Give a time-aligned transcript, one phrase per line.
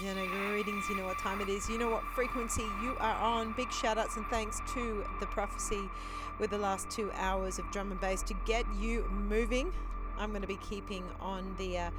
[0.00, 0.26] Jenna.
[0.26, 0.88] Greetings.
[0.88, 1.68] You know what time it is.
[1.68, 3.52] You know what frequency you are on.
[3.52, 5.82] Big shout outs and thanks to The Prophecy
[6.38, 9.72] with the last two hours of drum and bass to get you moving.
[10.18, 11.78] I'm going to be keeping on the.
[11.78, 11.90] Uh,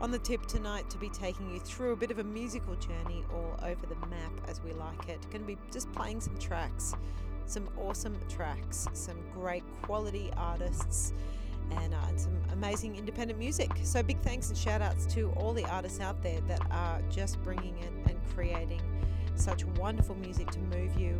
[0.00, 3.24] on the tip tonight to be taking you through a bit of a musical journey
[3.34, 5.20] all over the map as we like it.
[5.32, 6.94] Going to be just playing some tracks,
[7.46, 11.14] some awesome tracks, some great quality artists,
[11.82, 13.70] and, uh, some amazing independent music.
[13.82, 17.42] So, big thanks and shout outs to all the artists out there that are just
[17.42, 18.82] bringing it and creating
[19.34, 21.18] such wonderful music to move you.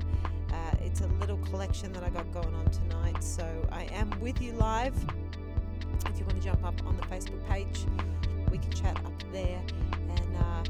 [0.51, 3.23] Uh, it's a little collection that I got going on tonight.
[3.23, 4.95] So, I am with you live.
[6.07, 7.85] If you want to jump up on the Facebook page,
[8.51, 9.61] we can chat up there.
[9.93, 10.63] And uh,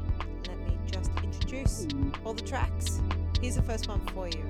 [0.47, 1.87] let me just introduce
[2.25, 3.01] all the tracks.
[3.41, 4.43] Here's the first one for you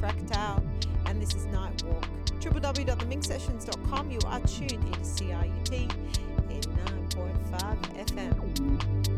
[0.00, 0.62] Phraktal,
[1.06, 4.10] and this is Nightwalk www.theminxsessions.com.
[4.10, 5.72] You are tuned into CIUT
[6.50, 9.13] in 9.5 FM.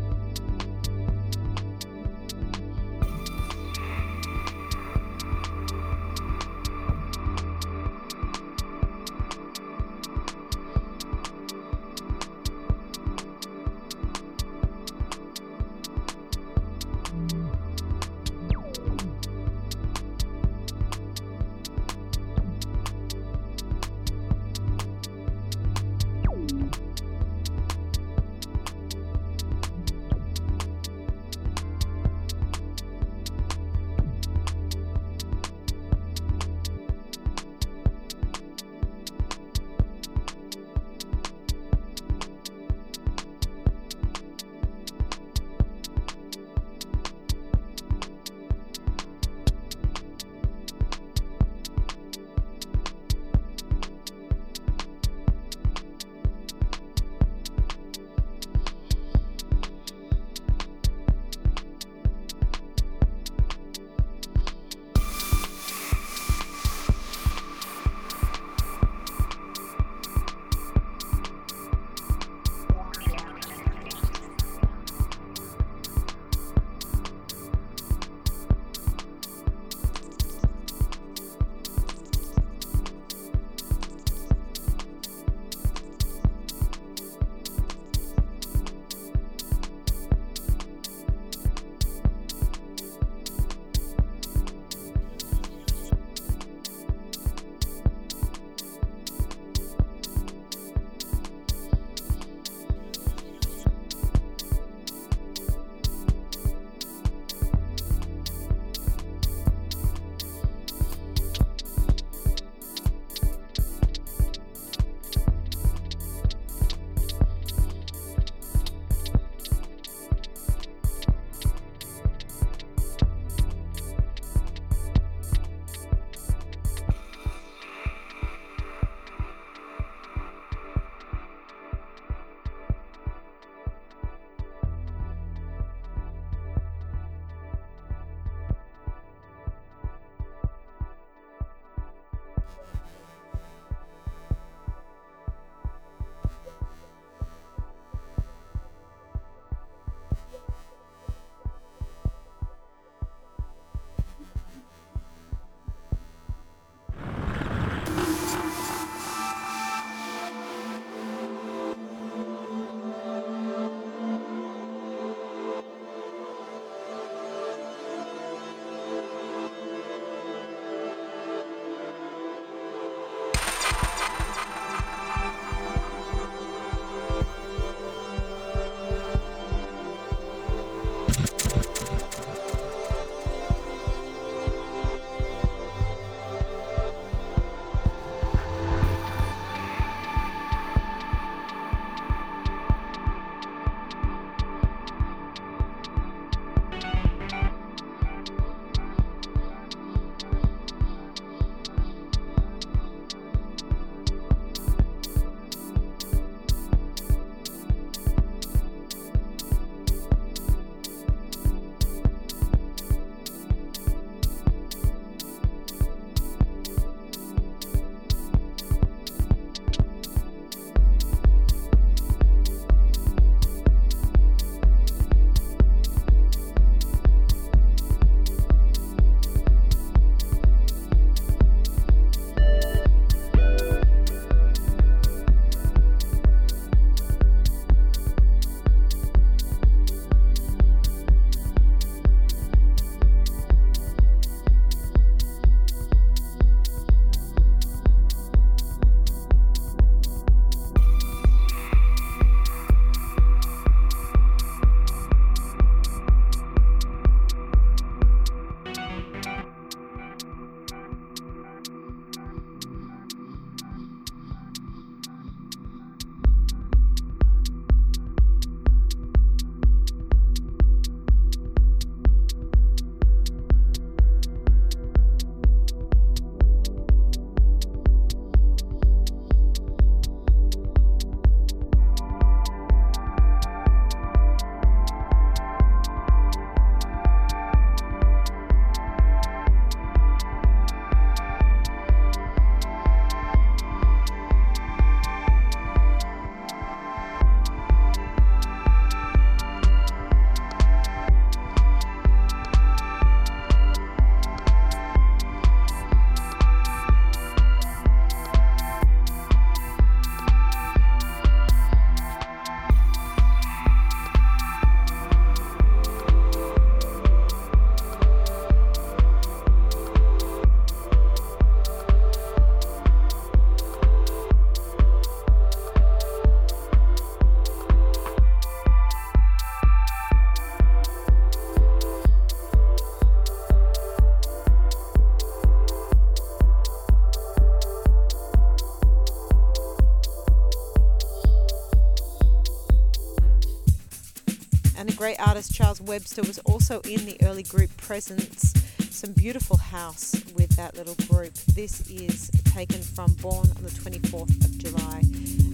[344.97, 348.51] Great artist Charles Webster was also in the early group presence.
[348.89, 351.35] Some beautiful house with that little group.
[351.53, 355.01] This is taken from Born on the 24th of July.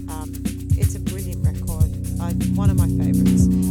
[0.08, 0.32] Um,
[0.78, 1.92] it's a brilliant record.
[2.56, 3.63] One of my favorites.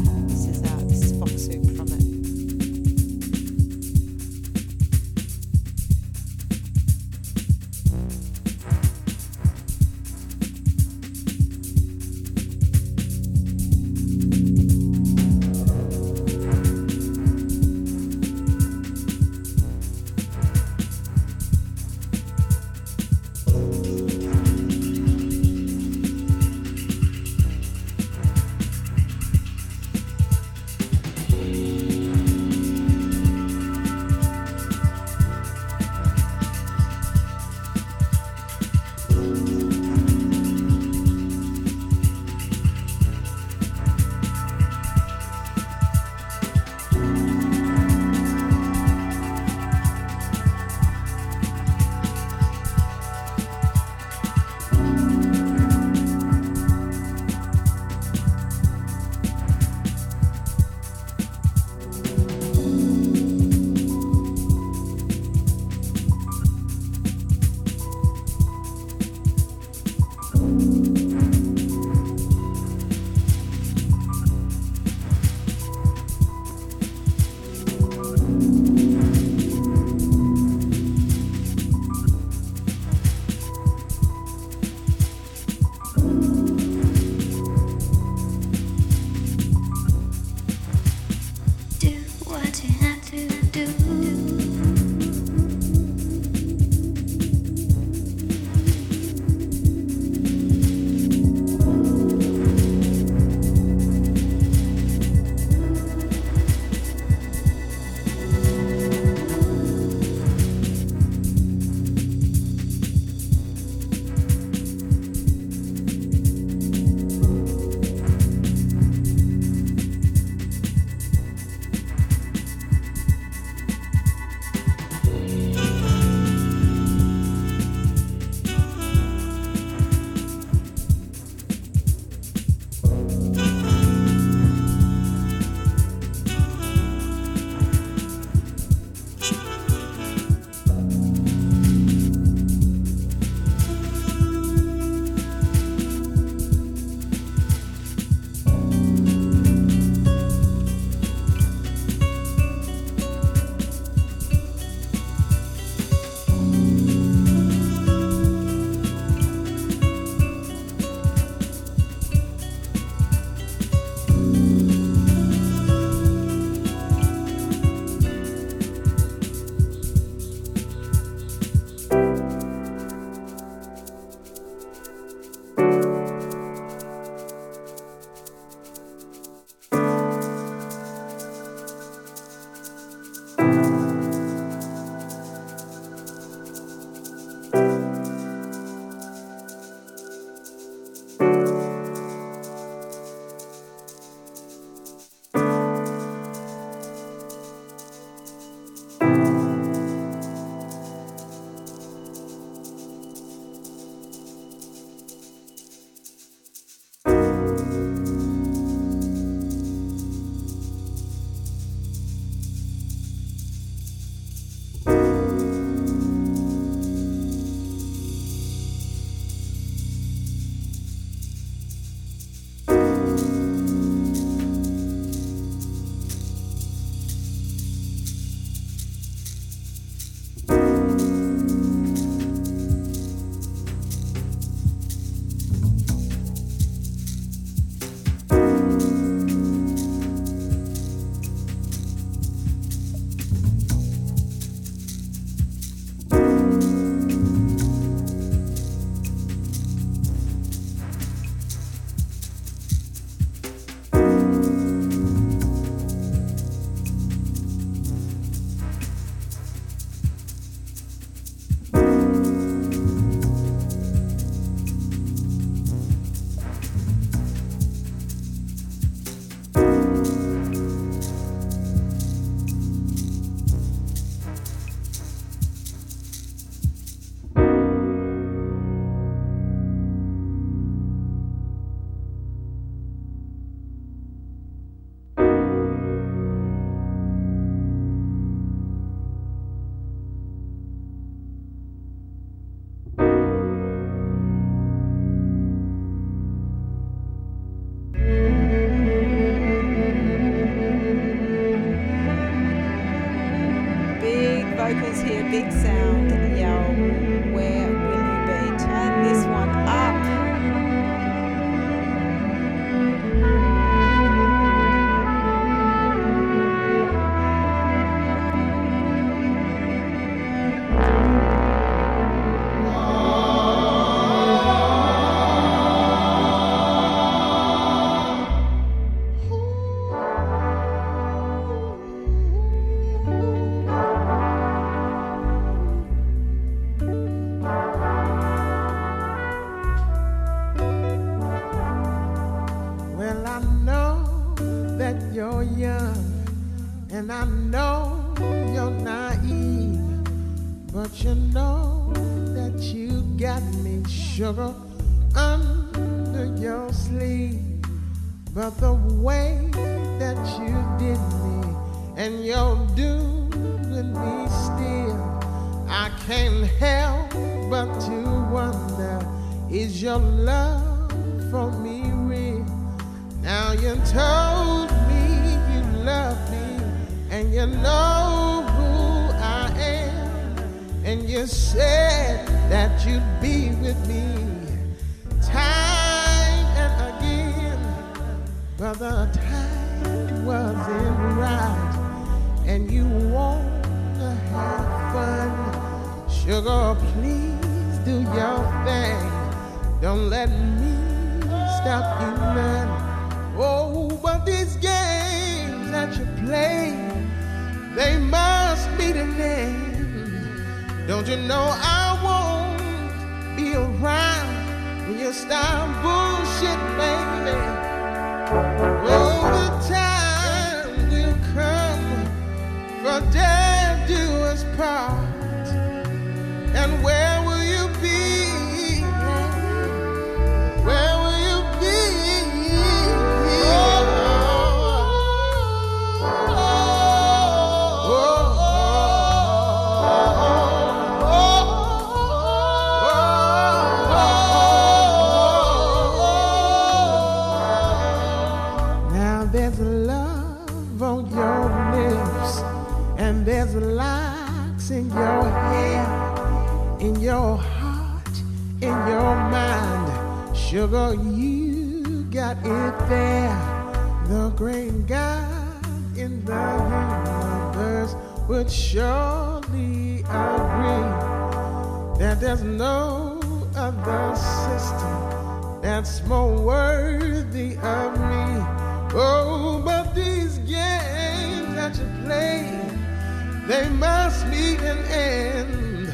[483.53, 485.93] They must meet an end.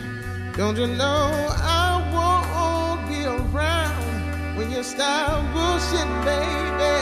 [0.57, 6.99] Don't you know I won't be around when you start bullshit, baby?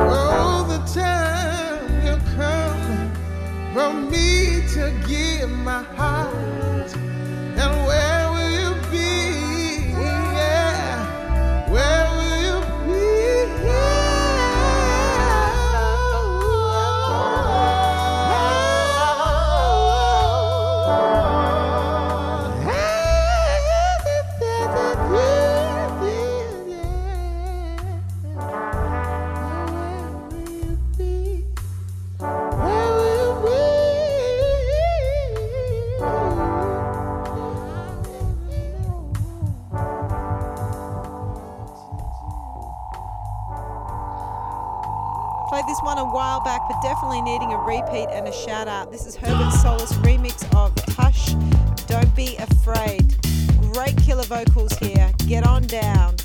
[0.00, 3.12] Oh, the time will come
[3.72, 6.71] for me to give my heart.
[47.12, 48.90] definitely needing a repeat and a shout out.
[48.90, 51.34] This is Herbert Solstice remix of TUSH,
[51.86, 53.16] Don't Be Afraid.
[53.72, 55.12] Great killer vocals here.
[55.26, 56.16] Get on down.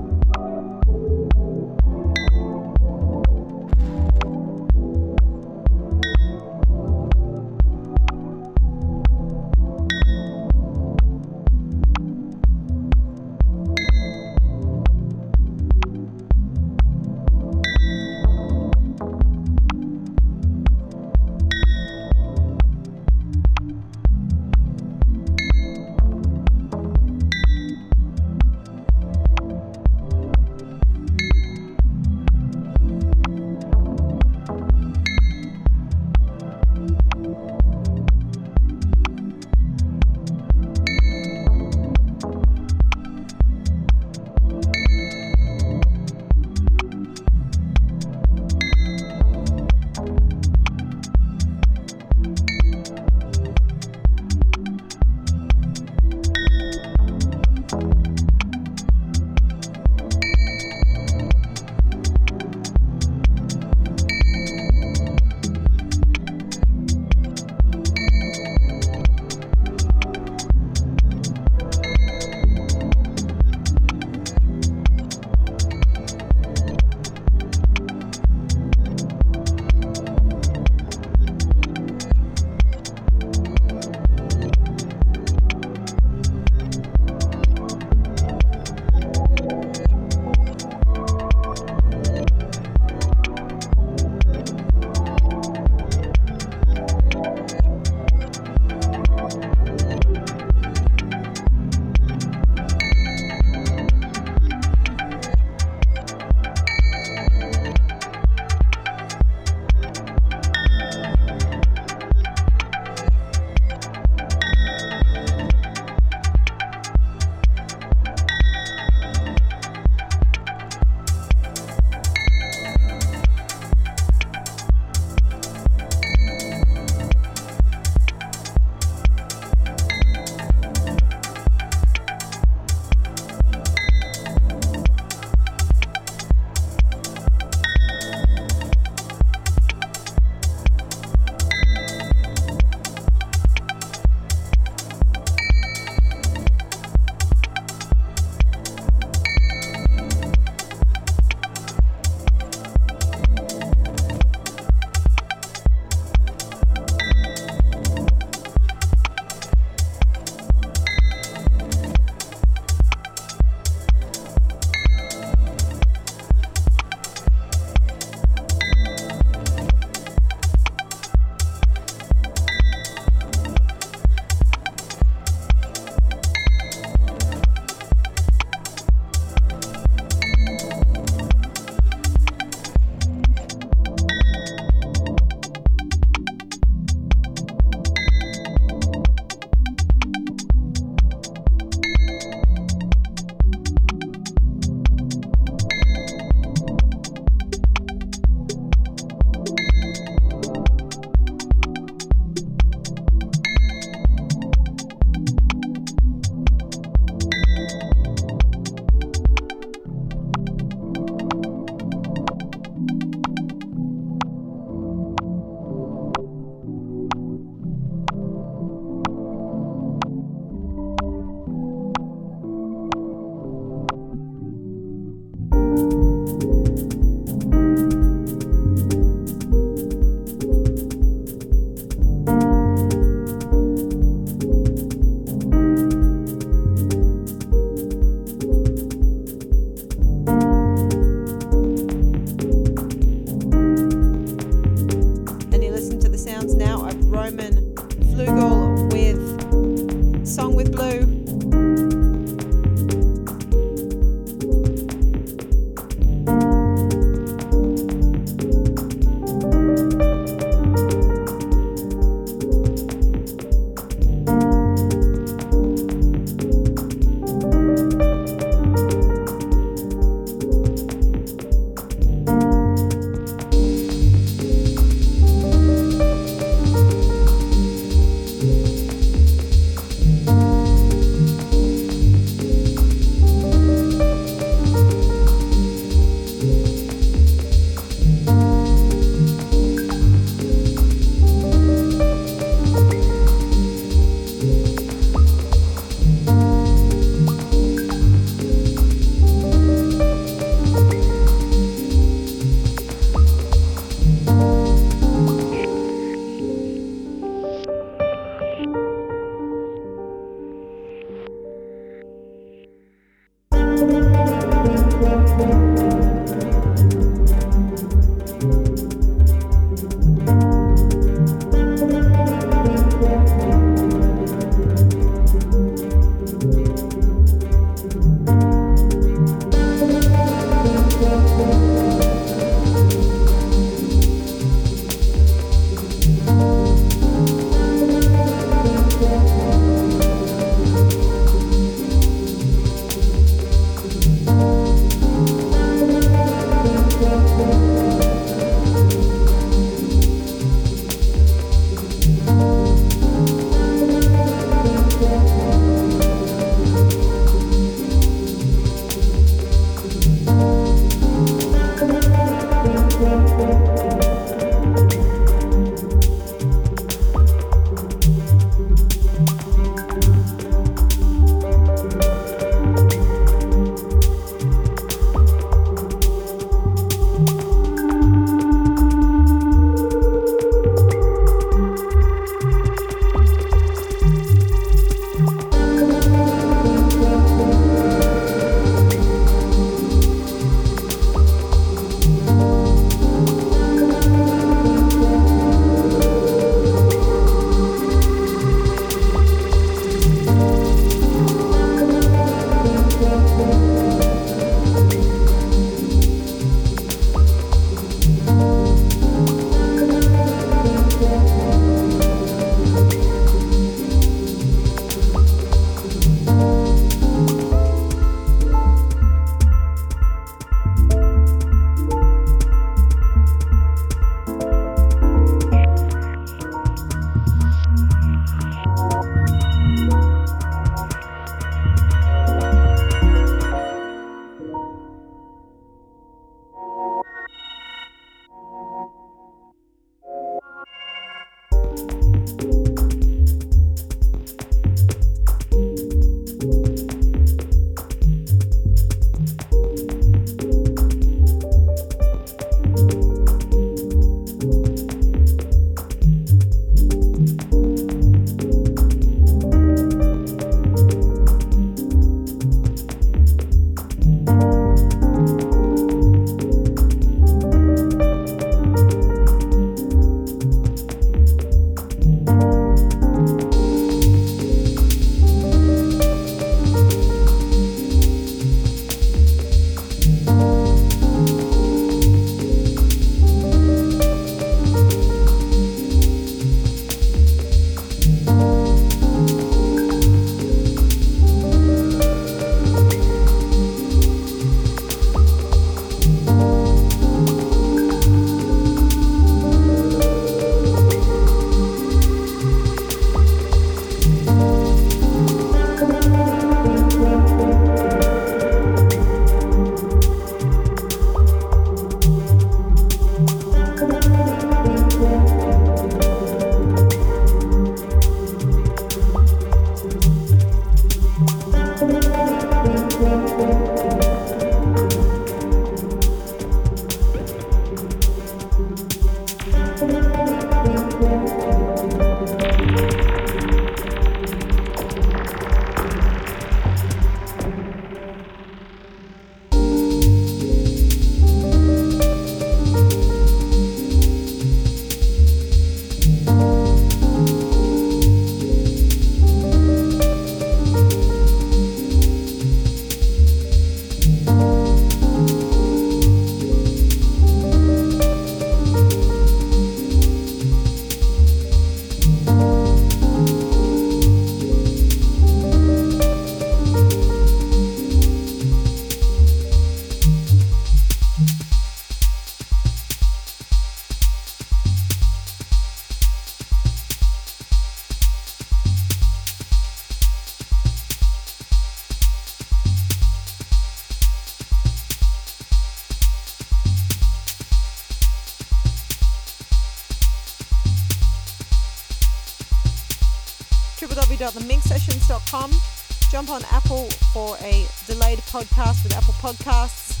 [596.26, 600.00] Jump on Apple for a delayed podcast with Apple Podcasts.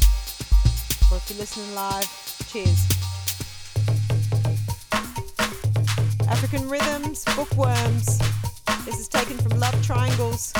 [1.12, 2.08] Or if you're listening live,
[2.48, 2.88] cheers.
[6.26, 8.18] African Rhythms, Bookworms.
[8.86, 10.54] This is taken from Love Triangles.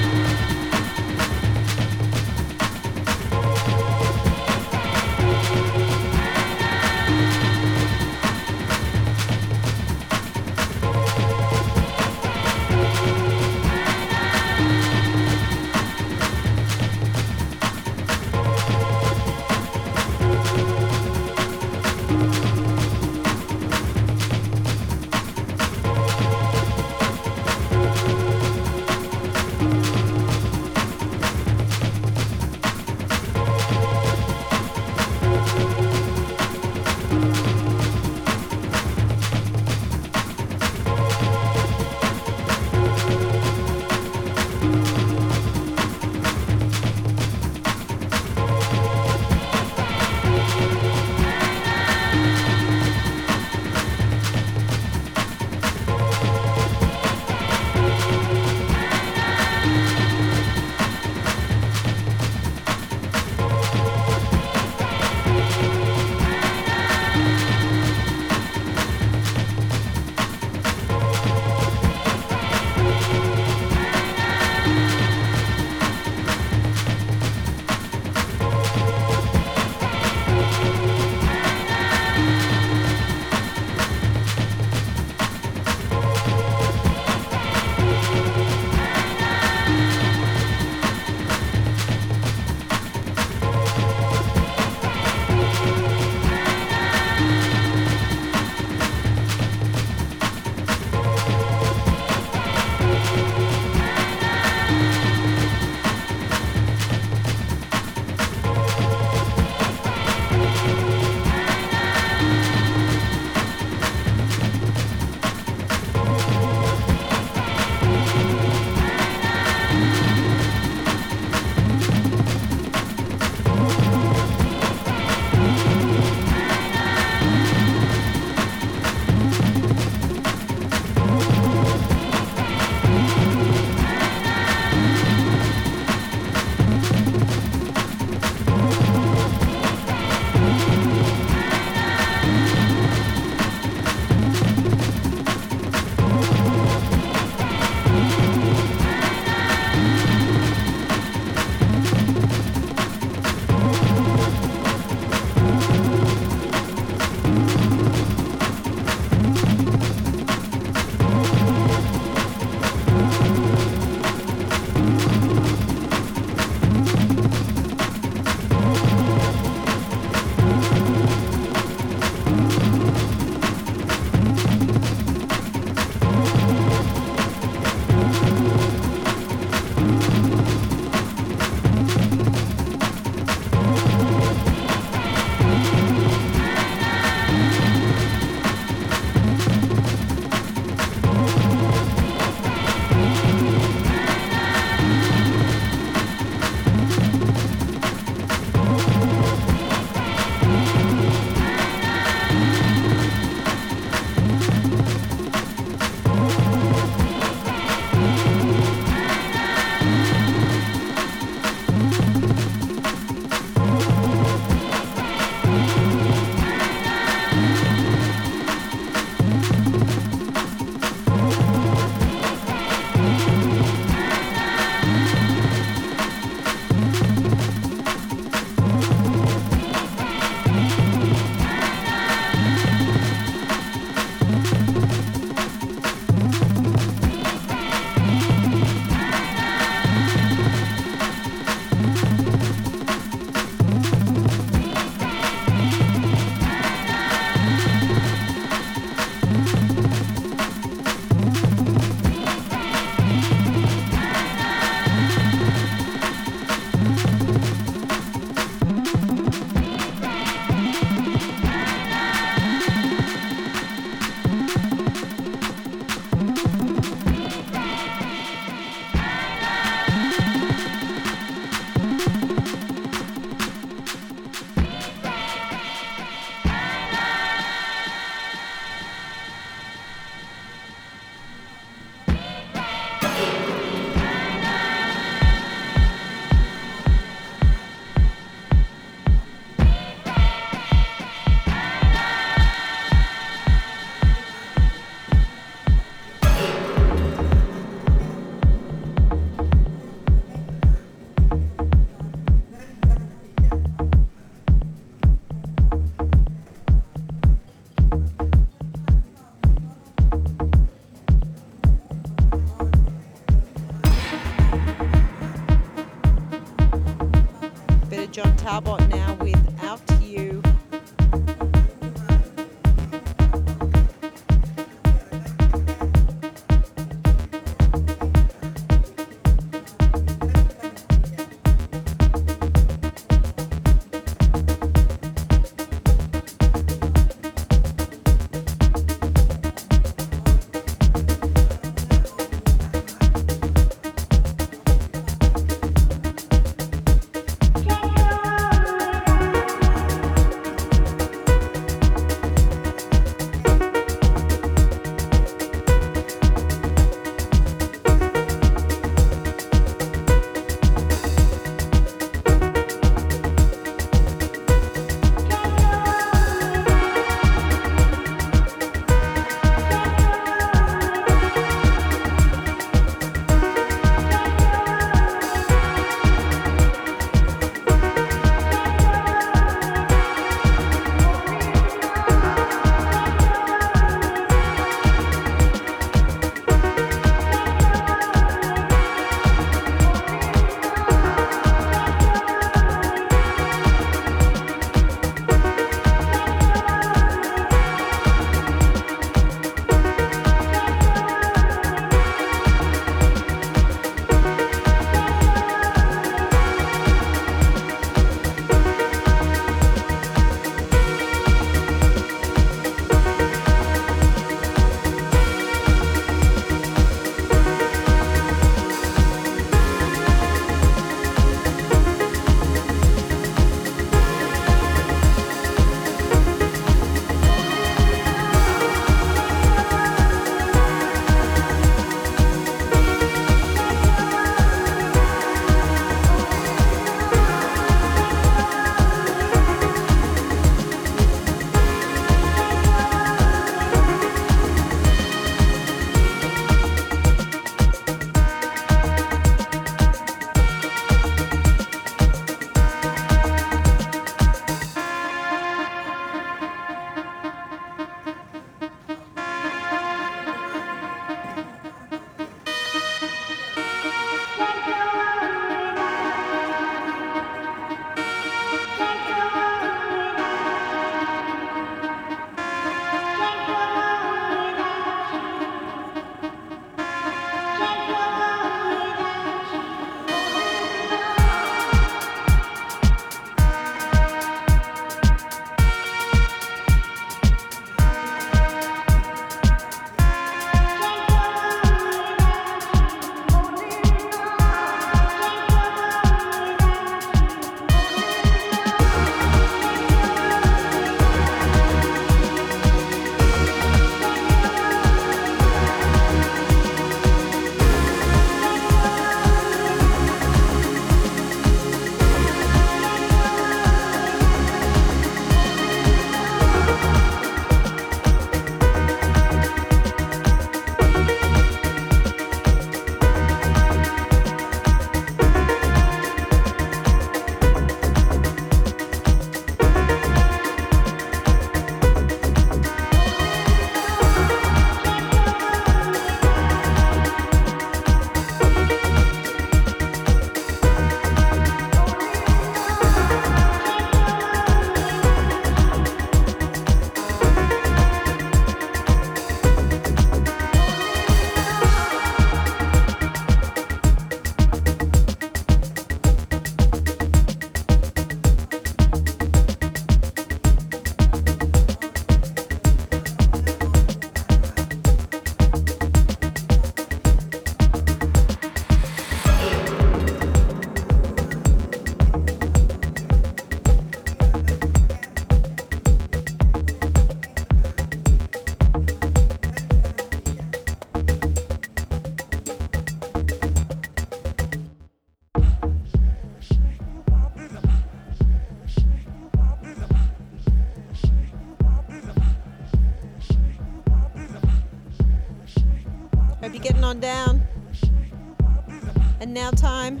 [599.34, 600.00] Now time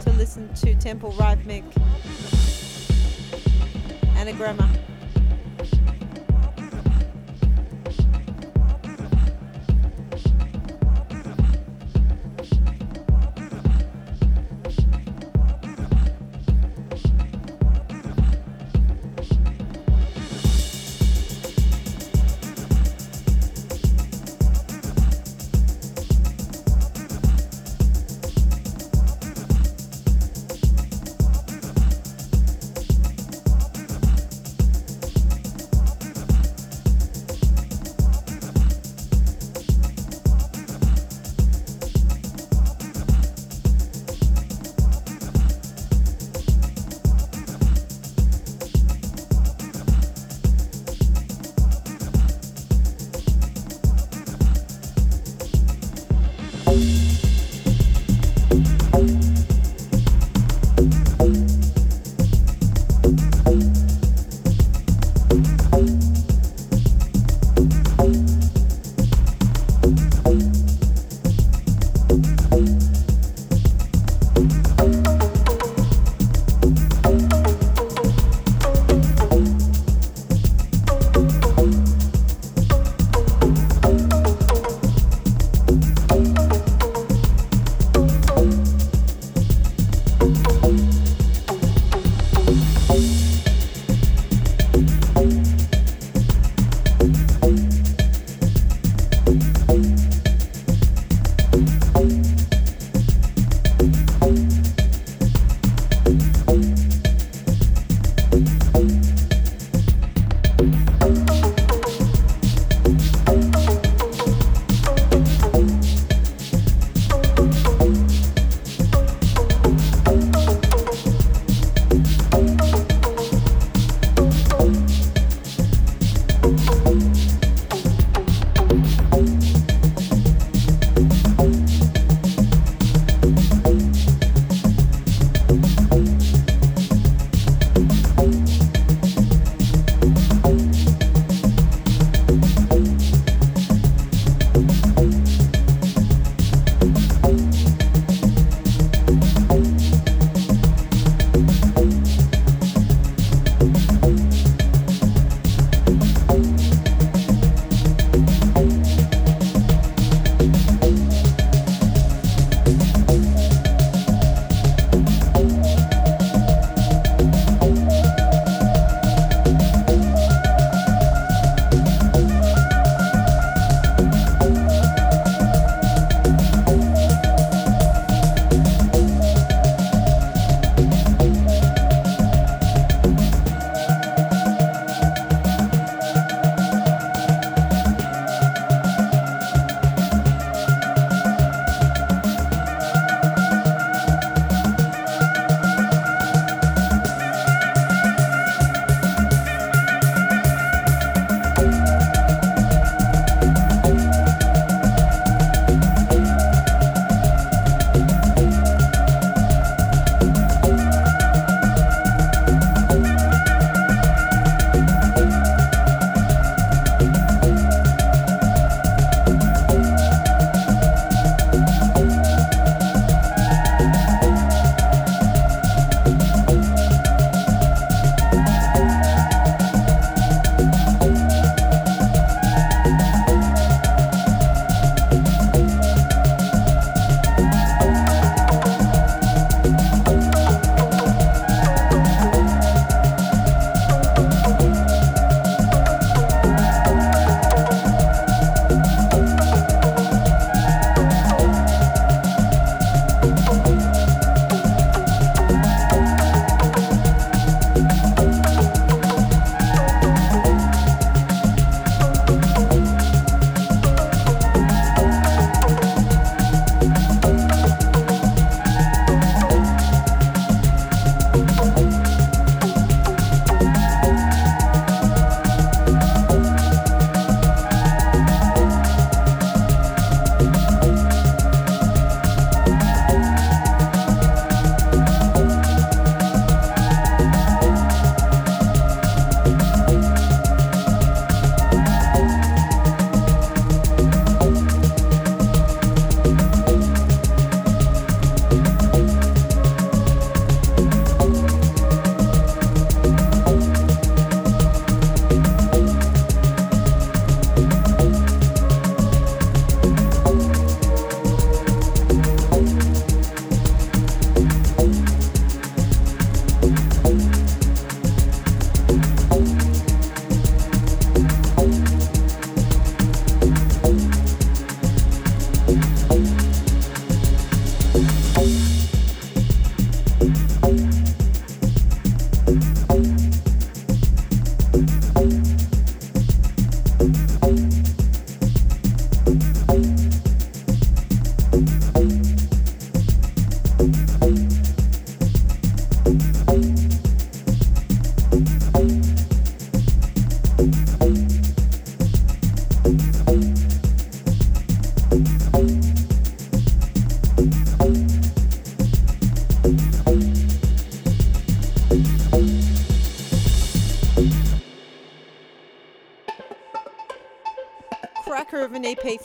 [0.00, 1.62] to listen to Tempel Rytmik
[4.16, 4.67] Anagrama.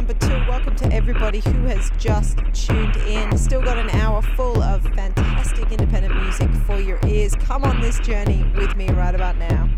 [0.00, 0.42] number two.
[0.48, 3.36] Welcome to everybody who has just tuned in.
[3.36, 7.34] Still got an hour full of fantastic independent music for your ears.
[7.34, 9.69] Come on this journey with me right about now.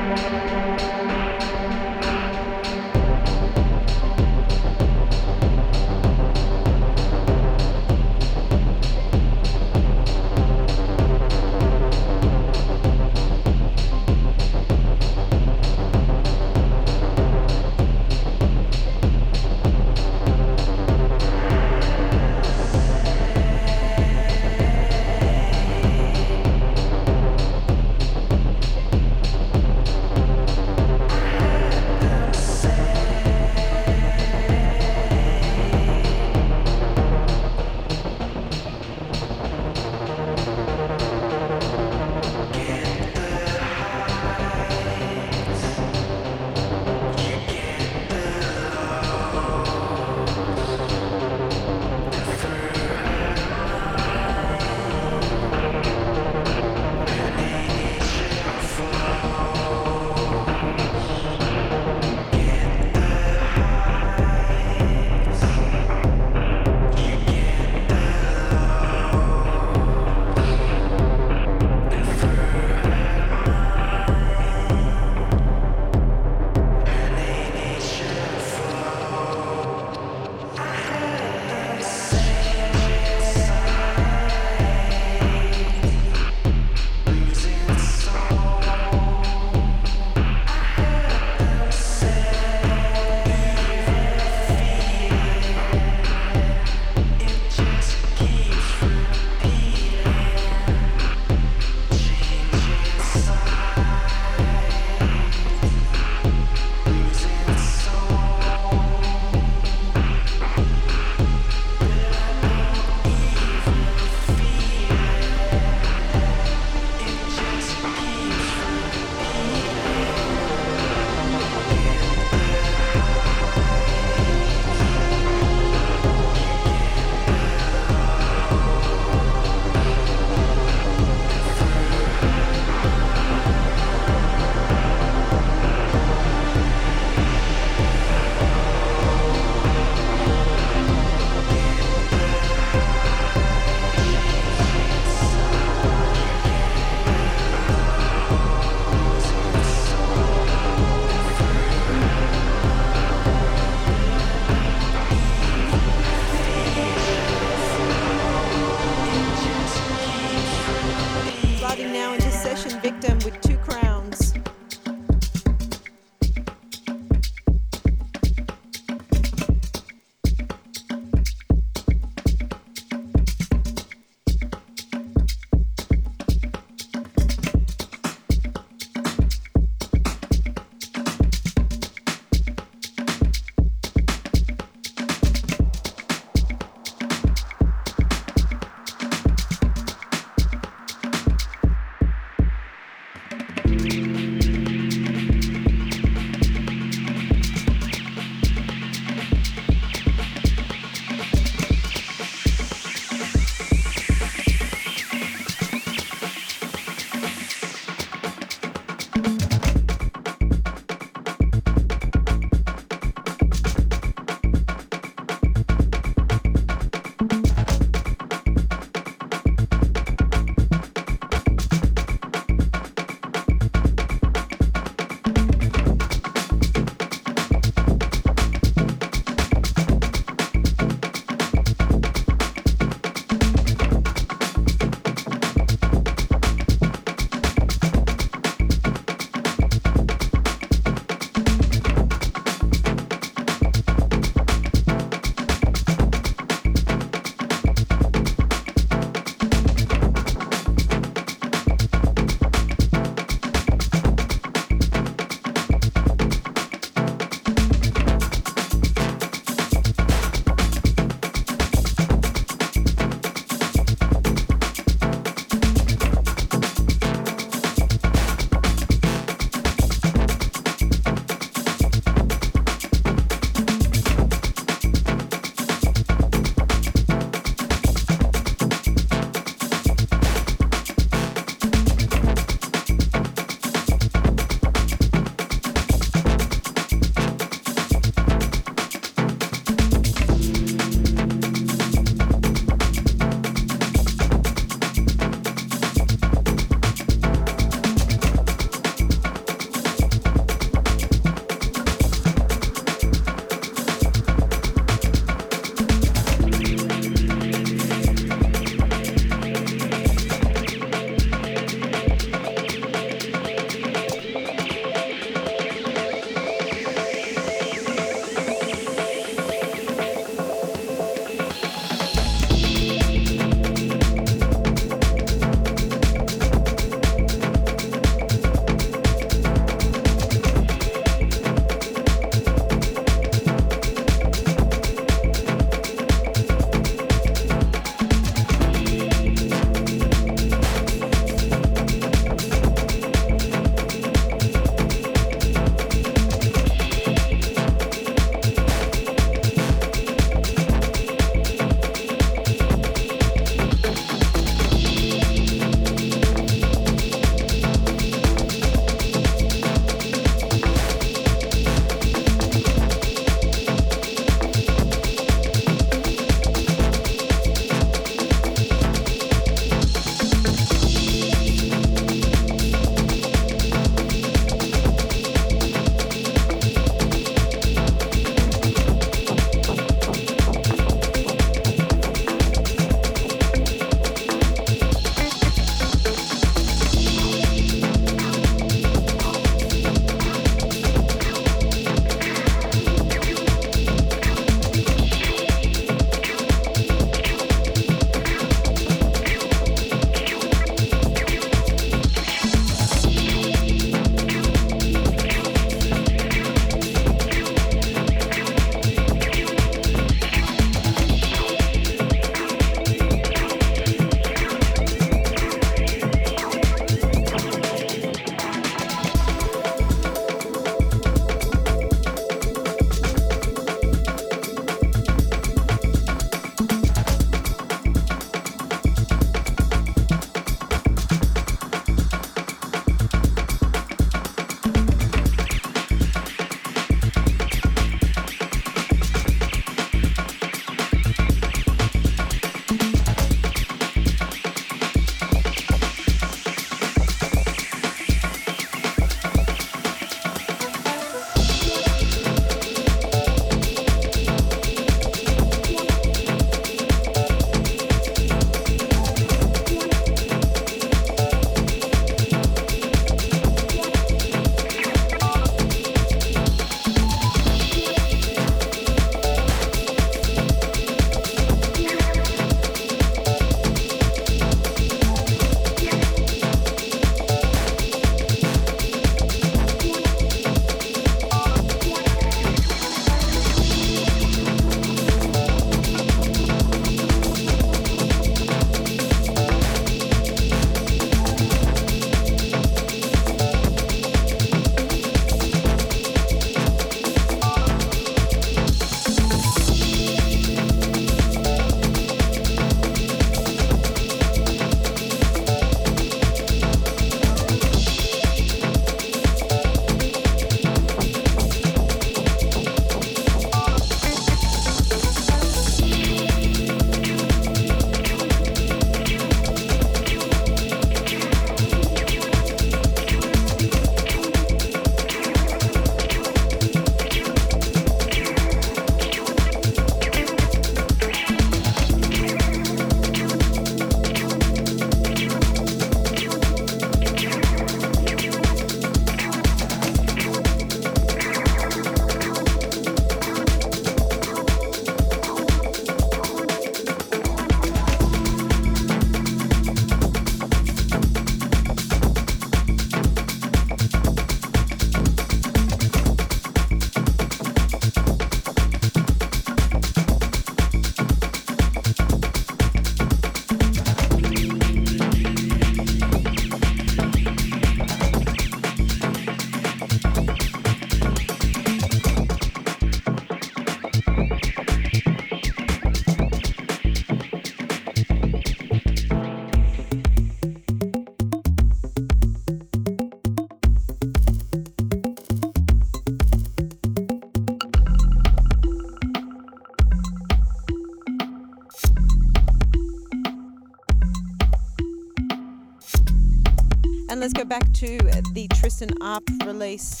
[597.58, 597.98] Back to
[598.32, 600.00] the Tristan Arp release,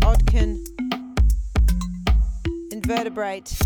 [0.00, 0.58] Odkin,
[2.72, 3.56] Invertebrate.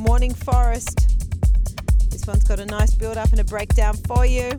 [0.00, 1.20] Morning Forest.
[2.10, 4.58] This one's got a nice build up and a breakdown for you.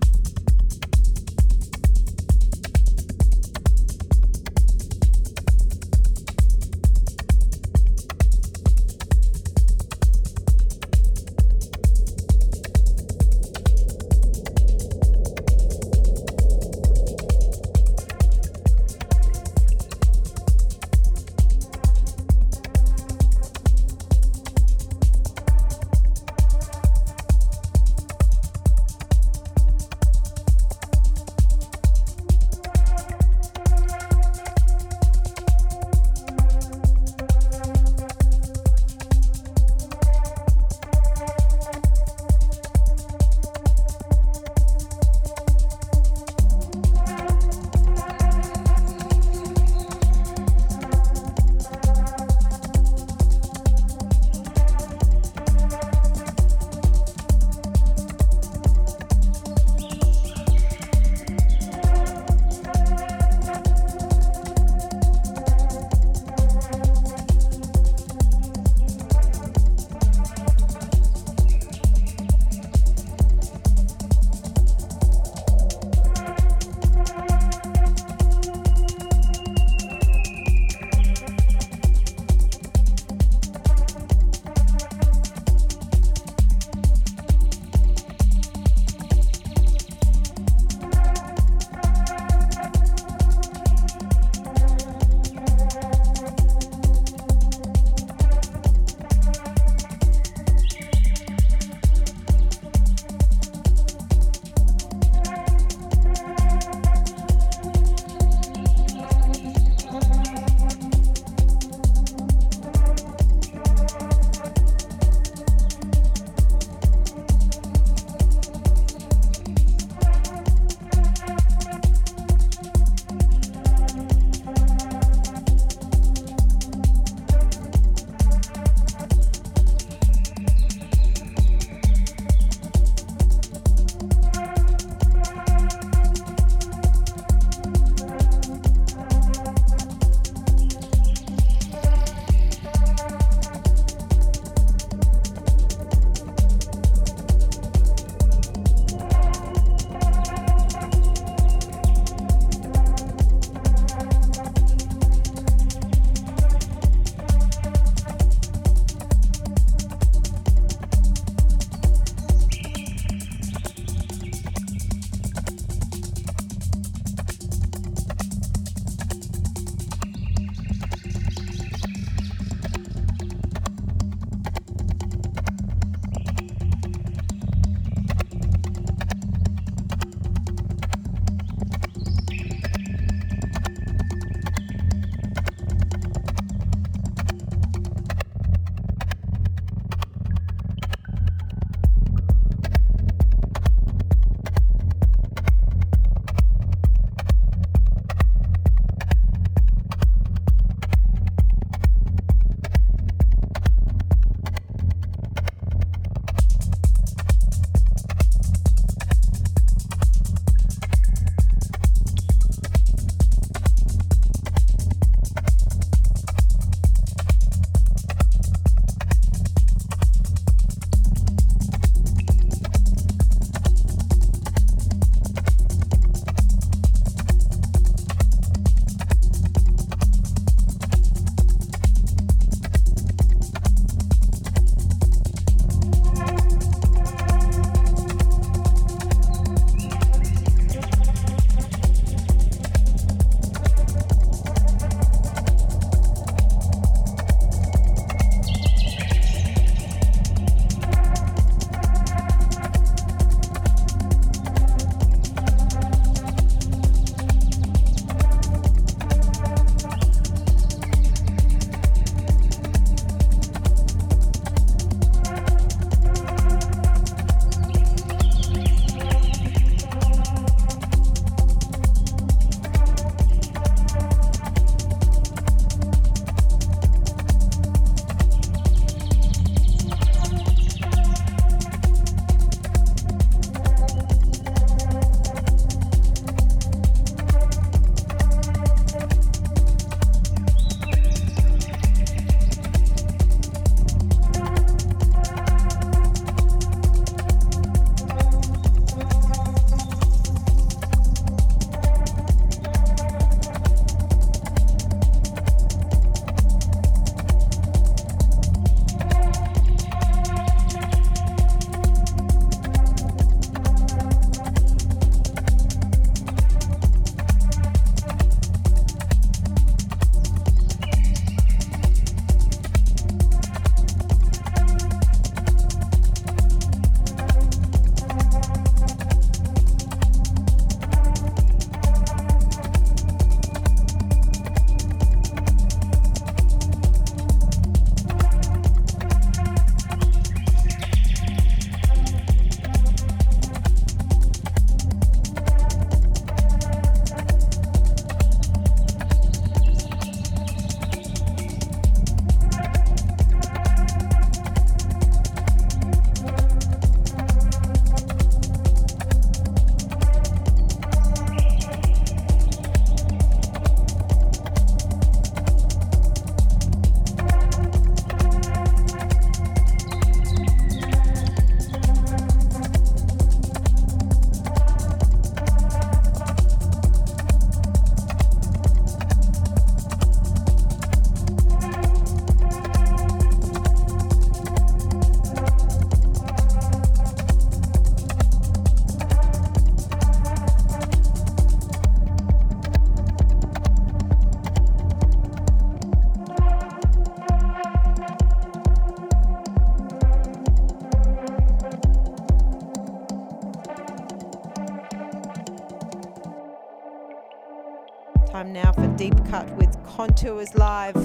[410.22, 410.96] With Contours Live.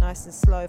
[0.00, 0.66] Nice and slow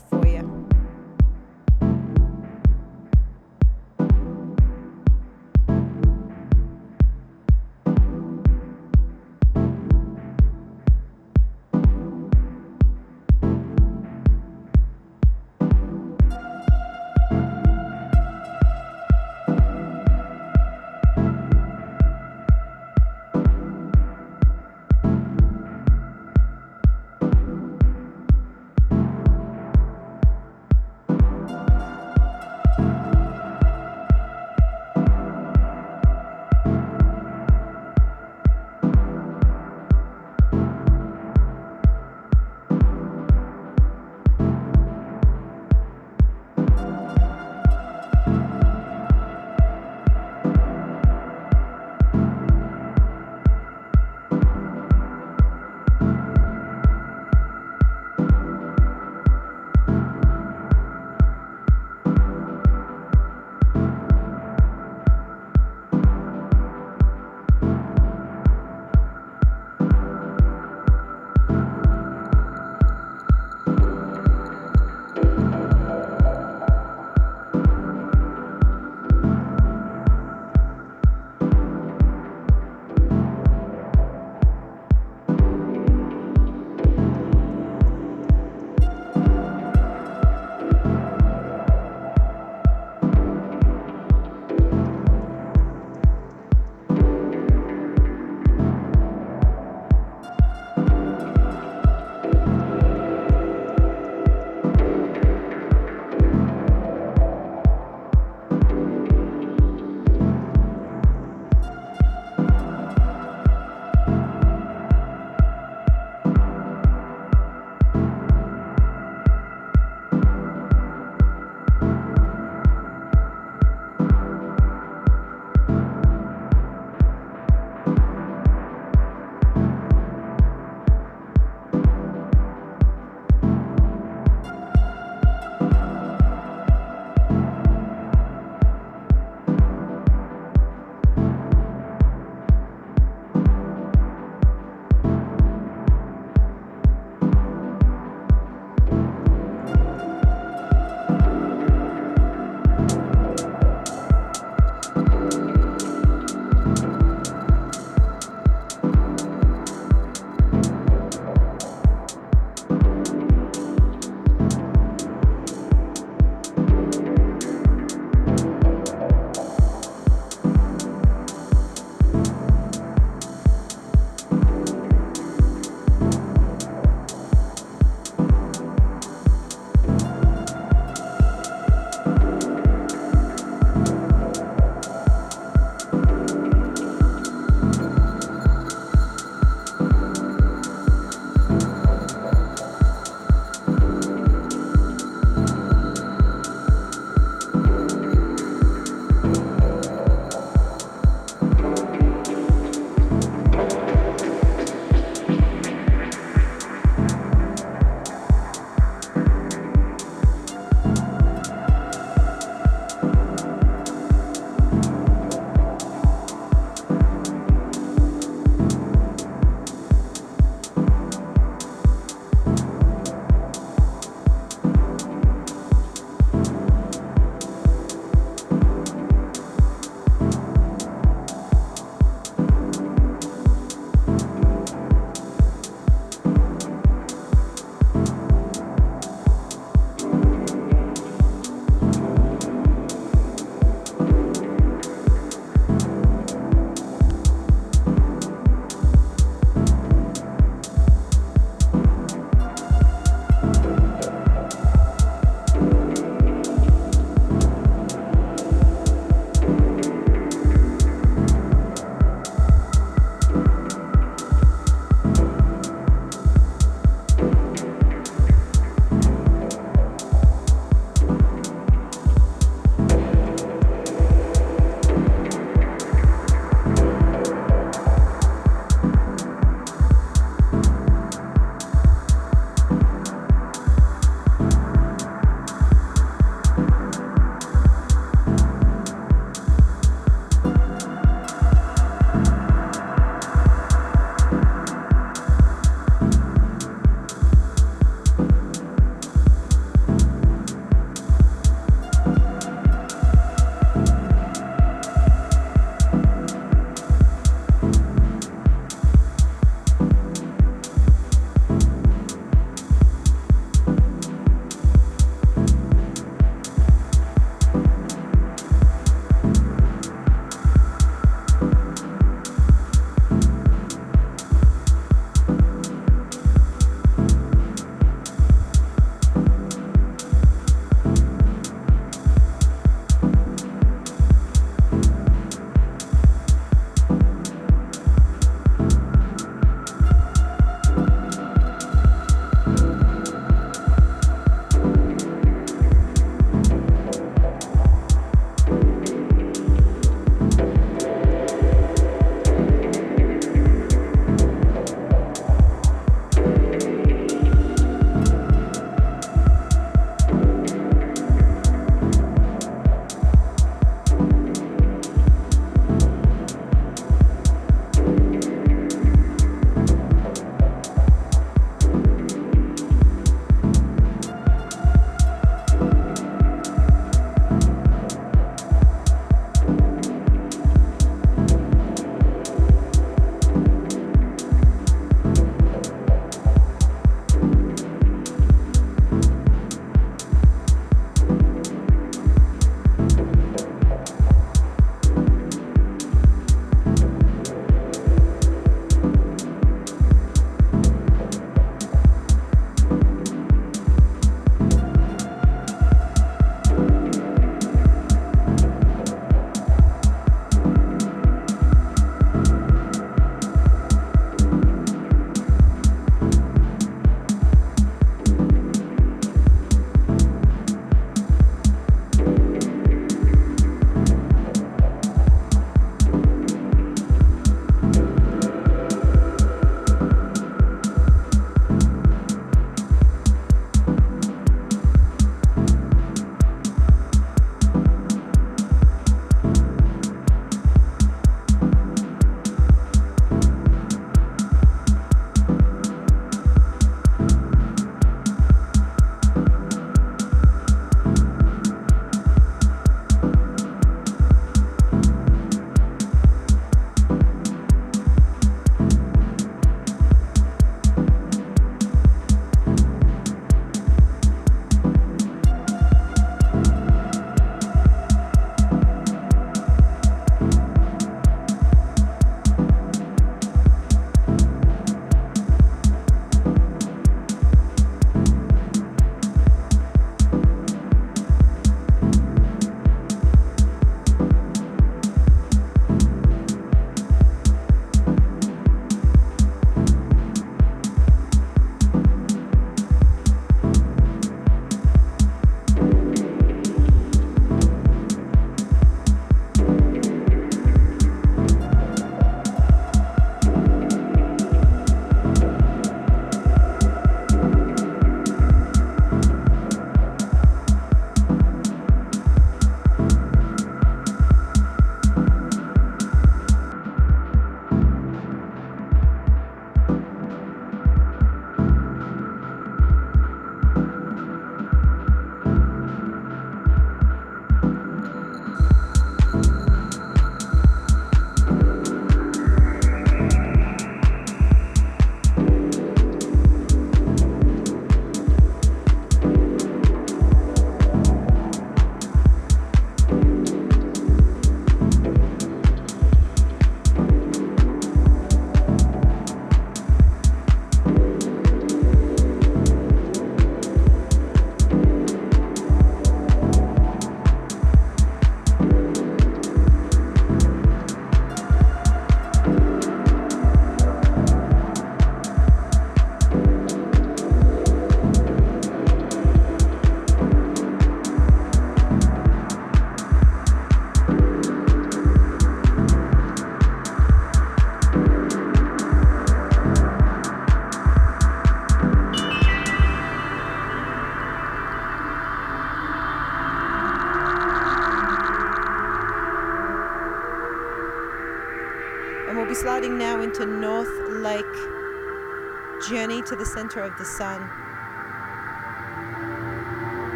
[596.50, 597.22] Center of the Sun.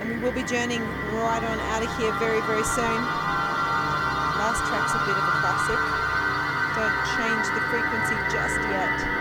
[0.00, 2.86] And we will be journeying right on out of here very, very soon.
[4.38, 6.06] Last track's a bit of a classic.
[6.76, 9.15] Don't change the frequency just yet.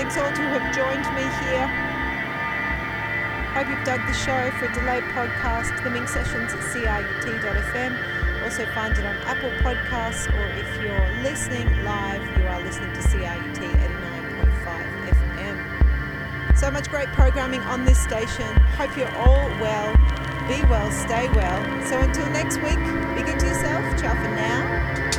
[0.00, 1.68] Thanks all to have joined me here.
[3.52, 8.42] Hope you've dug the show for a delayed podcast, the Minx Sessions at CRUT.fm.
[8.42, 13.02] Also find it on Apple Podcasts, or if you're listening live, you are listening to
[13.02, 16.56] CRUT 89.5 FM.
[16.56, 18.56] So much great programming on this station.
[18.78, 19.92] Hope you're all well.
[20.48, 21.60] Be well, stay well.
[21.84, 22.80] So until next week,
[23.14, 24.00] be good to yourself.
[24.00, 25.09] Ciao for now.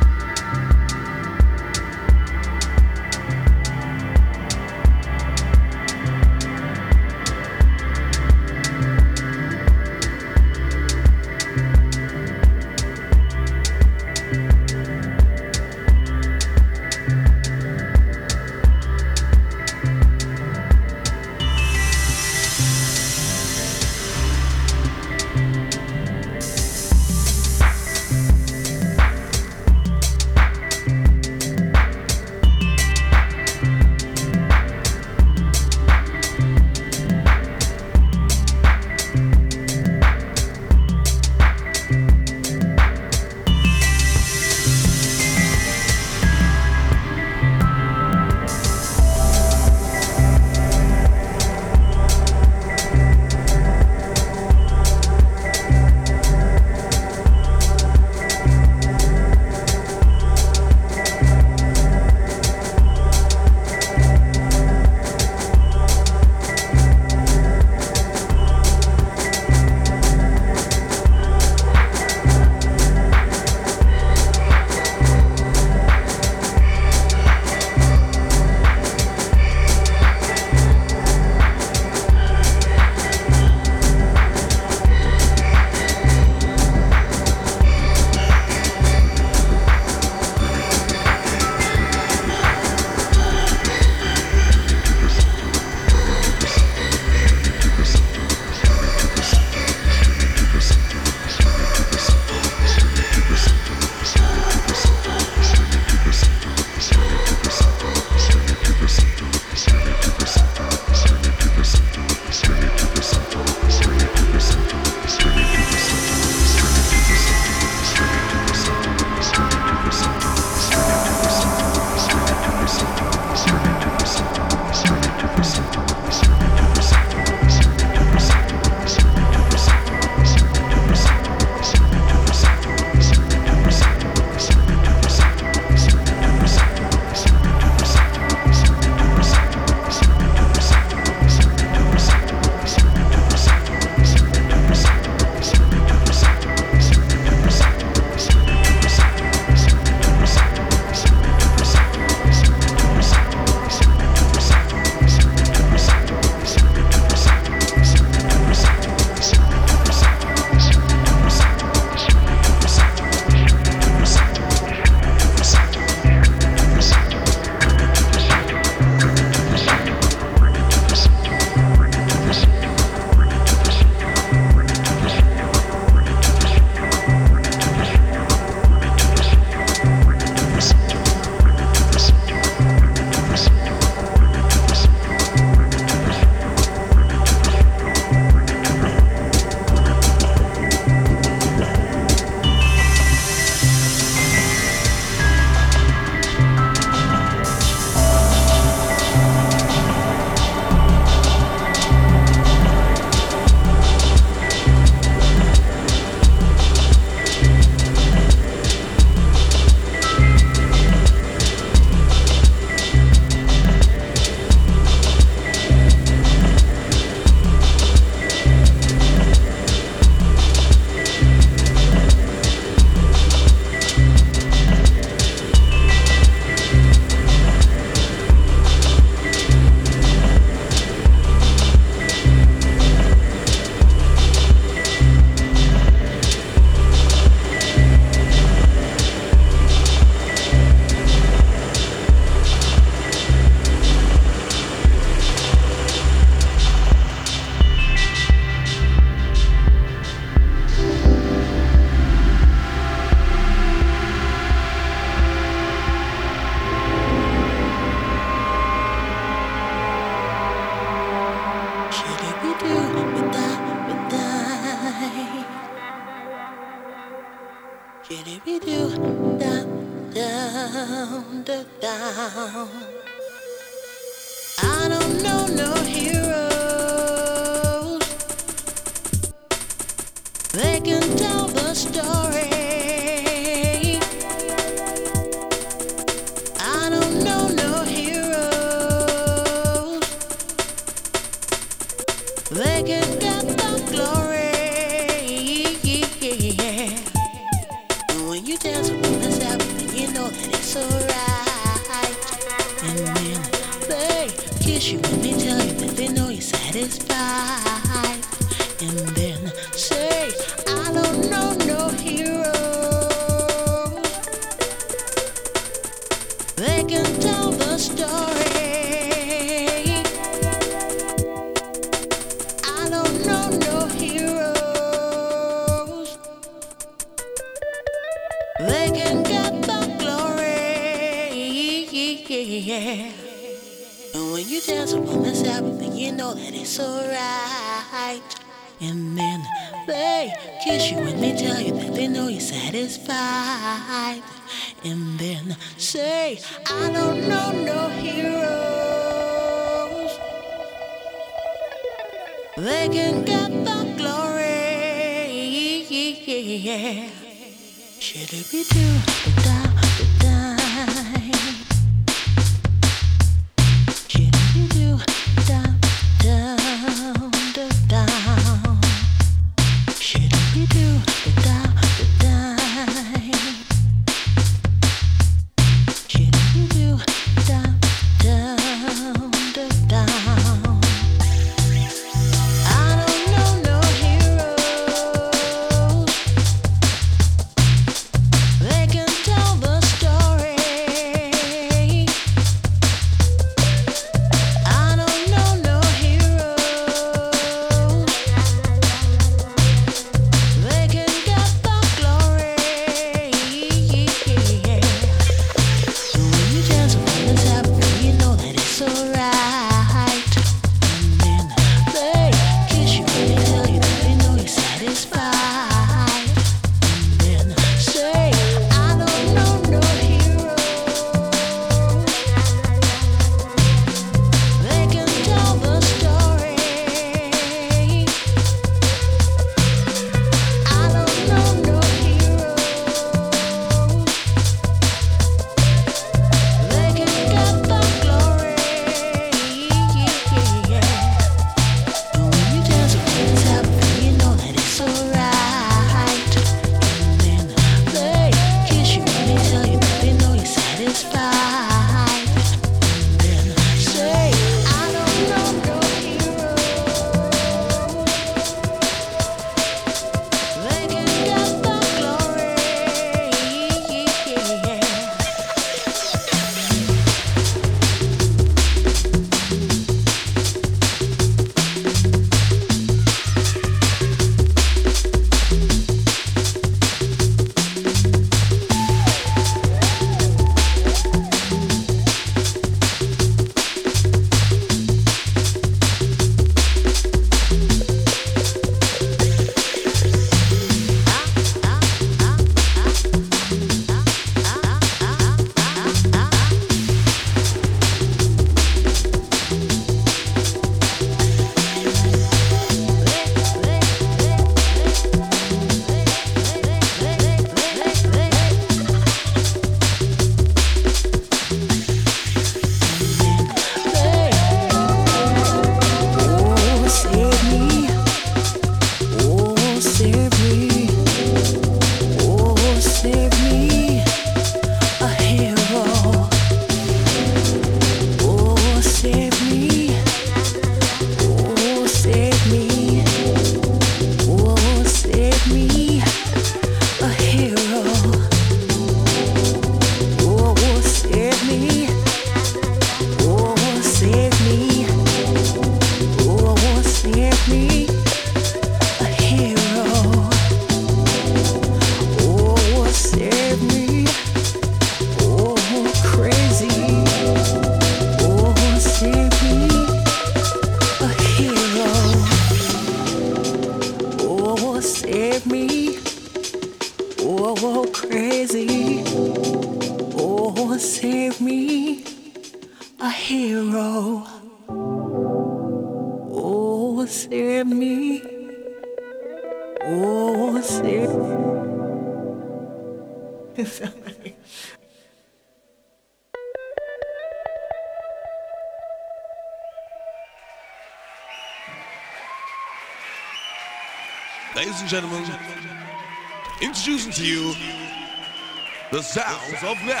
[599.63, 600.00] Of now.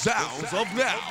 [0.00, 1.09] Sounds of now.